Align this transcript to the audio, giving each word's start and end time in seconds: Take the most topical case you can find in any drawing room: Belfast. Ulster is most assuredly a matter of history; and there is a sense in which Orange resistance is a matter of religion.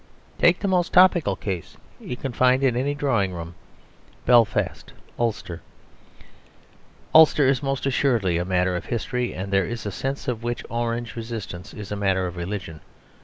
Take 0.39 0.59
the 0.61 0.67
most 0.67 0.93
topical 0.93 1.35
case 1.35 1.77
you 1.99 2.17
can 2.17 2.33
find 2.33 2.63
in 2.63 2.75
any 2.75 2.95
drawing 2.95 3.33
room: 3.35 3.53
Belfast. 4.25 4.91
Ulster 5.19 5.61
is 7.13 7.61
most 7.61 7.85
assuredly 7.85 8.39
a 8.39 8.43
matter 8.43 8.75
of 8.75 8.85
history; 8.85 9.35
and 9.35 9.53
there 9.53 9.67
is 9.67 9.85
a 9.85 9.91
sense 9.91 10.27
in 10.27 10.37
which 10.41 10.65
Orange 10.71 11.15
resistance 11.15 11.71
is 11.71 11.91
a 11.91 11.95
matter 11.95 12.25
of 12.25 12.35
religion. 12.35 12.79